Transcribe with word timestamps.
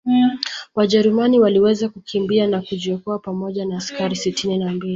Wajerumani 0.75 1.39
waliweza 1.39 1.89
kukimbia 1.89 2.47
na 2.47 2.61
kujiokoa 2.61 3.19
pamoja 3.19 3.65
na 3.65 3.77
askari 3.77 4.15
sitini 4.15 4.57
na 4.57 4.71
mbili 4.71 4.89